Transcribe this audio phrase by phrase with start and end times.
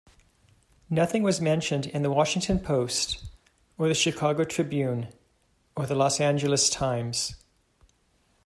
[0.89, 7.35] Nothing was mentioned in the Washington Post...or the Chicago Tribune...or the Los Angeles Times.